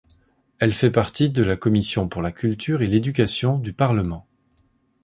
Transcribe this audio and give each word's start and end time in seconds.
Elle 0.57 0.73
fait 0.73 0.89
partie 0.89 1.29
de 1.29 1.43
la 1.43 1.55
commission 1.55 2.09
pour 2.09 2.23
la 2.23 2.31
Culture 2.31 2.81
et 2.81 2.87
l'Éducation 2.87 3.59
du 3.59 3.71
parlement. 3.71 4.25